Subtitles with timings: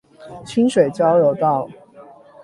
[0.43, 1.69] 清水交流道